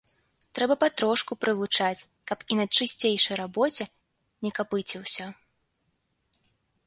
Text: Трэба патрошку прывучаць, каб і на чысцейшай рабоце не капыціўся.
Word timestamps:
Трэба 0.57 0.75
патрошку 0.83 1.33
прывучаць, 1.43 2.07
каб 2.31 2.39
і 2.55 2.57
на 2.61 2.65
чысцейшай 2.77 3.35
рабоце 3.41 3.85
не 4.45 4.51
капыціўся. 4.61 5.25